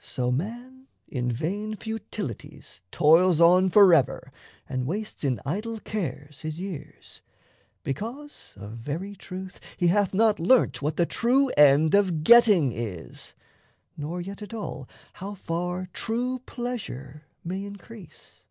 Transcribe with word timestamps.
So 0.00 0.32
man 0.32 0.88
in 1.06 1.30
vain 1.30 1.76
futilities 1.76 2.82
toils 2.90 3.40
on 3.40 3.70
Forever 3.70 4.32
and 4.68 4.84
wastes 4.84 5.22
in 5.22 5.40
idle 5.46 5.78
cares 5.78 6.40
his 6.40 6.58
years 6.58 7.22
Because, 7.84 8.54
of 8.56 8.72
very 8.72 9.14
truth, 9.14 9.60
he 9.76 9.86
hath 9.86 10.12
not 10.12 10.40
learnt 10.40 10.82
What 10.82 10.96
the 10.96 11.06
true 11.06 11.50
end 11.50 11.94
of 11.94 12.24
getting 12.24 12.72
is, 12.72 13.34
nor 13.96 14.20
yet 14.20 14.42
At 14.42 14.52
all 14.52 14.88
how 15.12 15.34
far 15.34 15.88
true 15.92 16.40
pleasure 16.40 17.22
may 17.44 17.64
increase. 17.64 18.46